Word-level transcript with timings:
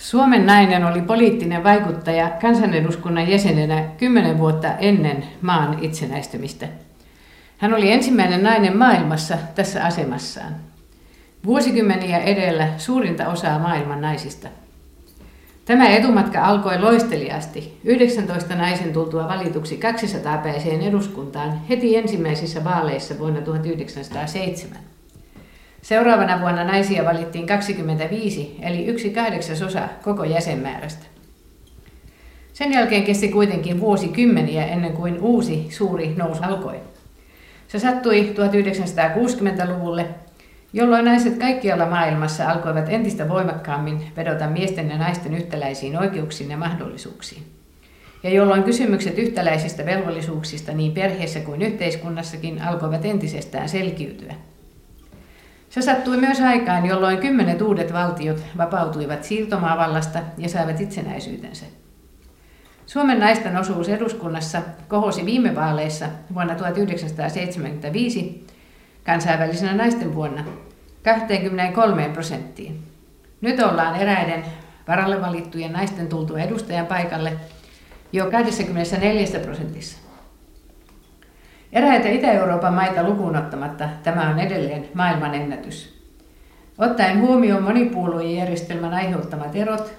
Suomen 0.00 0.46
nainen 0.46 0.84
oli 0.84 1.02
poliittinen 1.02 1.64
vaikuttaja 1.64 2.30
kansaneduskunnan 2.30 3.28
jäsenenä 3.28 3.84
kymmenen 3.98 4.38
vuotta 4.38 4.68
ennen 4.78 5.24
maan 5.42 5.78
itsenäistymistä. 5.80 6.68
Hän 7.58 7.74
oli 7.74 7.92
ensimmäinen 7.92 8.42
nainen 8.42 8.76
maailmassa 8.76 9.38
tässä 9.54 9.84
asemassaan. 9.84 10.56
Vuosikymmeniä 11.44 12.18
edellä 12.18 12.68
suurinta 12.78 13.28
osaa 13.28 13.58
maailman 13.58 14.00
naisista. 14.00 14.48
Tämä 15.64 15.88
etumatka 15.88 16.44
alkoi 16.46 16.78
loisteliasti 16.78 17.80
19 17.84 18.54
naisen 18.54 18.92
tultua 18.92 19.28
valituksi 19.28 19.76
200 19.76 20.38
päiseen 20.38 20.82
eduskuntaan 20.82 21.60
heti 21.68 21.96
ensimmäisissä 21.96 22.64
vaaleissa 22.64 23.18
vuonna 23.18 23.40
1907. 23.40 24.89
Seuraavana 25.82 26.40
vuonna 26.40 26.64
naisia 26.64 27.04
valittiin 27.04 27.46
25, 27.46 28.56
eli 28.62 28.86
yksi 28.86 29.10
kahdeksasosa 29.10 29.88
koko 30.02 30.24
jäsenmäärästä. 30.24 31.06
Sen 32.52 32.72
jälkeen 32.72 33.04
kesti 33.04 33.28
kuitenkin 33.28 33.80
vuosikymmeniä 33.80 34.66
ennen 34.66 34.92
kuin 34.92 35.20
uusi 35.20 35.66
suuri 35.70 36.14
nousu 36.16 36.42
alkoi. 36.42 36.80
Se 37.68 37.78
sattui 37.78 38.34
1960-luvulle, 38.34 40.06
jolloin 40.72 41.04
naiset 41.04 41.38
kaikkialla 41.38 41.86
maailmassa 41.86 42.50
alkoivat 42.50 42.88
entistä 42.88 43.28
voimakkaammin 43.28 44.02
vedota 44.16 44.46
miesten 44.46 44.90
ja 44.90 44.98
naisten 44.98 45.34
yhtäläisiin 45.34 45.98
oikeuksiin 45.98 46.50
ja 46.50 46.56
mahdollisuuksiin. 46.56 47.42
Ja 48.22 48.30
jolloin 48.30 48.62
kysymykset 48.62 49.18
yhtäläisistä 49.18 49.86
velvollisuuksista 49.86 50.72
niin 50.72 50.92
perheessä 50.92 51.40
kuin 51.40 51.62
yhteiskunnassakin 51.62 52.62
alkoivat 52.62 53.04
entisestään 53.04 53.68
selkiytyä. 53.68 54.34
Se 55.70 55.82
sattui 55.82 56.16
myös 56.16 56.40
aikaan, 56.40 56.86
jolloin 56.86 57.18
kymmenet 57.18 57.62
uudet 57.62 57.92
valtiot 57.92 58.42
vapautuivat 58.58 59.24
siirtomaavallasta 59.24 60.18
ja 60.38 60.48
saivat 60.48 60.80
itsenäisyytensä. 60.80 61.66
Suomen 62.86 63.20
naisten 63.20 63.56
osuus 63.56 63.88
eduskunnassa 63.88 64.62
kohosi 64.88 65.26
viime 65.26 65.54
vaaleissa 65.54 66.06
vuonna 66.34 66.54
1975 66.54 68.46
kansainvälisenä 69.06 69.74
naisten 69.74 70.14
vuonna 70.14 70.44
23 71.04 72.08
prosenttiin. 72.08 72.82
Nyt 73.40 73.60
ollaan 73.60 73.96
eräiden 73.96 74.44
varalle 74.88 75.20
valittujen 75.20 75.72
naisten 75.72 76.08
tultua 76.08 76.38
edustajan 76.38 76.86
paikalle 76.86 77.32
jo 78.12 78.30
24 78.30 79.40
prosentissa. 79.42 79.98
Eräitä 81.72 82.08
Itä-Euroopan 82.08 82.74
maita 82.74 83.02
lukuun 83.02 83.36
ottamatta 83.36 83.88
tämä 84.02 84.30
on 84.30 84.38
edelleen 84.38 84.88
maailman 84.94 85.34
ennätys. 85.34 86.00
Ottaen 86.78 87.20
huomioon 87.20 87.62
monipuoluejärjestelmän 87.62 88.94
aiheuttamat 88.94 89.56
erot 89.56 89.92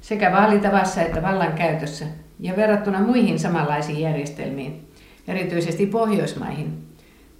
sekä 0.00 0.32
vaalitavassa 0.32 1.02
että 1.02 1.22
vallan 1.22 1.52
käytössä 1.52 2.04
ja 2.40 2.56
verrattuna 2.56 3.00
muihin 3.00 3.38
samanlaisiin 3.38 4.00
järjestelmiin, 4.00 4.92
erityisesti 5.28 5.86
Pohjoismaihin, 5.86 6.88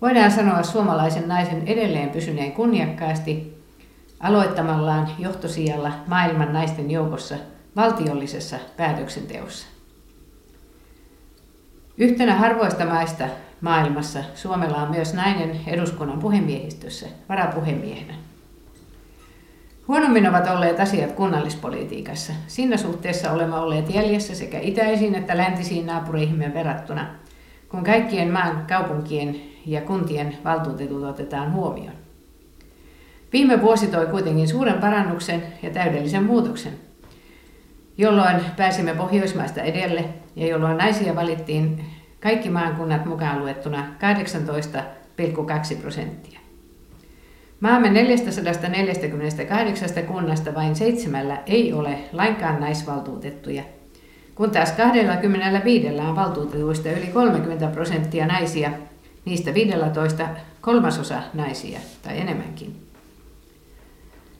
voidaan 0.03 0.31
sanoa 0.31 0.62
suomalaisen 0.62 1.29
naisen 1.29 1.62
edelleen 1.67 2.11
pysyneen 2.11 2.53
kunniakkaasti 2.53 3.59
aloittamallaan 4.21 5.09
johtosijalla 5.19 5.93
maailman 6.06 6.53
naisten 6.53 6.91
joukossa 6.91 7.34
valtiollisessa 7.77 8.56
päätöksenteossa. 8.77 9.67
Yhtenä 11.99 12.34
harvoista 12.34 12.84
maista 12.84 13.25
maailmassa 13.61 14.19
Suomella 14.34 14.77
on 14.77 14.91
myös 14.91 15.14
nainen 15.14 15.61
eduskunnan 15.67 16.19
puhemiehistössä 16.19 17.06
varapuhemiehenä. 17.28 18.15
Huonommin 19.89 20.28
ovat 20.28 20.47
olleet 20.47 20.81
asiat 20.81 21.12
kunnallispolitiikassa. 21.12 22.33
Siinä 22.47 22.77
suhteessa 22.77 23.33
olemme 23.33 23.56
olleet 23.56 23.95
jäljessä 23.95 24.34
sekä 24.34 24.59
itäisiin 24.61 25.15
että 25.15 25.37
läntisiin 25.37 25.87
naapureihimme 25.87 26.55
verrattuna, 26.55 27.06
kun 27.69 27.84
kaikkien 27.84 28.33
maan 28.33 28.66
kaupunkien 28.69 29.37
ja 29.66 29.81
kuntien 29.81 30.38
valtuutetut 30.44 31.04
otetaan 31.04 31.53
huomioon. 31.53 31.97
Viime 33.33 33.62
vuosi 33.62 33.87
toi 33.87 34.06
kuitenkin 34.06 34.49
suuren 34.49 34.81
parannuksen 34.81 35.43
ja 35.62 35.71
täydellisen 35.71 36.25
muutoksen, 36.25 36.72
jolloin 37.99 38.37
pääsimme 38.56 38.94
Pohjoismaista 38.94 39.62
edelle 39.62 40.04
ja 40.37 40.47
jolloin 40.47 40.77
naisia 40.77 41.16
valittiin 41.16 41.84
kaikki 42.21 42.51
maankunnat 42.51 43.05
mukaan 43.05 43.41
luettuna 43.41 43.87
18,2 45.73 45.77
prosenttia. 45.81 46.39
Maamme 47.61 47.91
448 47.91 49.89
kunnasta 50.06 50.55
vain 50.55 50.77
seitsemällä 50.77 51.43
ei 51.47 51.73
ole 51.73 51.99
lainkaan 52.12 52.61
naisvaltuutettuja, 52.61 53.62
kun 54.34 54.51
taas 54.51 54.73
25 54.73 55.89
on 55.89 56.17
valtuutetuista 56.17 56.91
yli 56.91 57.07
30 57.07 57.67
prosenttia 57.67 58.27
naisia, 58.27 58.71
niistä 59.25 59.55
15 59.55 60.28
kolmasosa 60.61 61.23
naisia 61.34 61.81
tai 62.03 62.21
enemmänkin. 62.21 62.89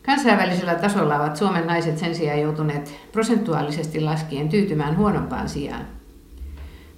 Kansainvälisellä 0.06 0.75
tasolla 0.75 1.17
ovat 1.17 1.37
Suomen 1.37 1.67
naiset 1.67 1.99
sen 1.99 2.15
sijaan 2.15 2.41
joutuneet 2.41 2.94
prosentuaalisesti 3.12 4.00
laskien 4.00 4.49
tyytymään 4.49 4.97
huonompaan 4.97 5.49
sijaan. 5.49 5.97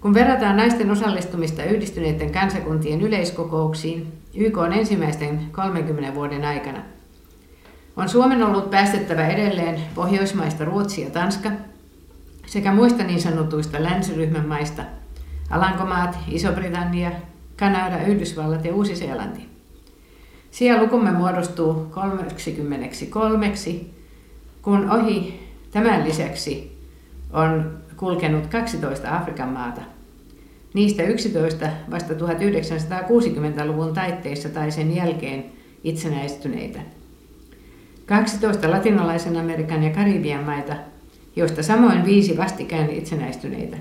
Kun 0.00 0.14
verrataan 0.14 0.56
naisten 0.56 0.90
osallistumista 0.90 1.64
yhdistyneiden 1.64 2.32
kansakuntien 2.32 3.00
yleiskokouksiin 3.00 4.12
YK 4.34 4.58
on 4.58 4.72
ensimmäisten 4.72 5.40
30 5.52 6.14
vuoden 6.14 6.44
aikana, 6.44 6.82
on 7.96 8.08
Suomen 8.08 8.42
ollut 8.42 8.70
päästettävä 8.70 9.28
edelleen 9.28 9.80
Pohjoismaista 9.94 10.64
Ruotsi 10.64 11.02
ja 11.02 11.10
Tanska 11.10 11.50
sekä 12.46 12.72
muista 12.72 13.02
niin 13.02 13.20
sanotuista 13.20 13.82
länsiryhmän 13.82 14.48
maista 14.48 14.82
Alankomaat, 15.50 16.18
Iso-Britannia, 16.28 17.10
Kanada, 17.56 18.02
Yhdysvallat 18.02 18.64
ja 18.64 18.74
Uusi-Seelanti. 18.74 19.48
Siellä 20.50 20.82
lukumme 20.82 21.12
muodostuu 21.12 21.74
33, 21.90 23.52
kun 24.62 24.90
ohi 24.90 25.40
tämän 25.70 26.04
lisäksi 26.04 26.78
on 27.32 27.78
kulkenut 28.00 28.46
12 28.46 29.16
Afrikan 29.16 29.48
maata. 29.48 29.80
Niistä 30.74 31.02
11 31.02 31.66
vasta 31.90 32.14
1960-luvun 32.14 33.94
taitteessa 33.94 34.48
tai 34.48 34.70
sen 34.70 34.96
jälkeen 34.96 35.44
itsenäistyneitä. 35.84 36.80
12 38.06 38.70
latinalaisen 38.70 39.36
Amerikan 39.36 39.82
ja 39.82 39.90
Karibian 39.90 40.44
maita, 40.44 40.74
joista 41.36 41.62
samoin 41.62 42.04
viisi 42.04 42.36
vastikään 42.36 42.90
itsenäistyneitä, 42.90 43.76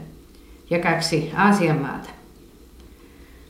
ja 0.70 0.80
kaksi 0.80 1.32
Aasian 1.36 1.78
maata. 1.78 2.10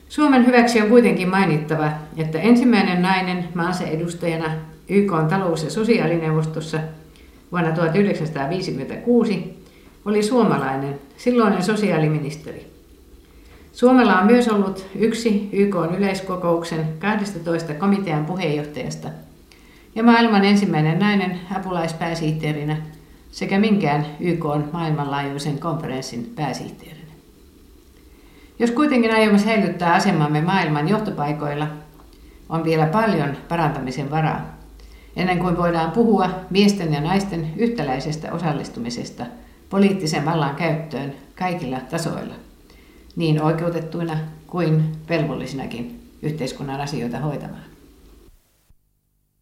Suomen 0.08 0.46
hyväksi 0.46 0.80
on 0.80 0.88
kuitenkin 0.88 1.28
mainittava, 1.28 1.90
että 2.16 2.38
ensimmäinen 2.38 3.02
nainen 3.02 3.48
maansa 3.54 3.84
edustajana 3.84 4.52
YK 4.88 5.12
on 5.12 5.26
talous- 5.26 5.64
ja 5.64 5.70
sosiaalineuvostossa 5.70 6.80
vuonna 7.52 7.72
1956 7.72 9.59
oli 10.04 10.22
suomalainen, 10.22 11.00
silloinen 11.16 11.62
sosiaaliministeri. 11.62 12.70
Suomella 13.72 14.20
on 14.20 14.26
myös 14.26 14.48
ollut 14.48 14.86
yksi 14.94 15.48
YK 15.52 15.74
yleiskokouksen 15.98 16.88
12 16.98 17.74
komitean 17.74 18.26
puheenjohtajasta 18.26 19.08
ja 19.94 20.02
maailman 20.02 20.44
ensimmäinen 20.44 20.98
nainen 20.98 21.40
apulaispääsihteerinä 21.56 22.76
sekä 23.30 23.58
minkään 23.58 24.06
YK 24.20 24.44
maailmanlaajuisen 24.72 25.58
konferenssin 25.58 26.32
pääsihteerinä. 26.36 27.00
Jos 28.58 28.70
kuitenkin 28.70 29.14
aiomme 29.14 29.38
säilyttää 29.38 29.94
asemamme 29.94 30.40
maailman 30.40 30.88
johtopaikoilla, 30.88 31.66
on 32.48 32.64
vielä 32.64 32.86
paljon 32.86 33.36
parantamisen 33.48 34.10
varaa, 34.10 34.56
ennen 35.16 35.38
kuin 35.38 35.56
voidaan 35.56 35.90
puhua 35.90 36.30
miesten 36.50 36.92
ja 36.92 37.00
naisten 37.00 37.52
yhtäläisestä 37.56 38.32
osallistumisesta– 38.32 39.26
poliittisen 39.70 40.24
vallan 40.24 40.56
käyttöön 40.56 41.14
kaikilla 41.38 41.80
tasoilla, 41.80 42.34
niin 43.16 43.42
oikeutettuina 43.42 44.18
kuin 44.46 44.92
velvollisinakin 45.08 46.10
yhteiskunnan 46.22 46.80
asioita 46.80 47.18
hoitamaan. 47.18 47.69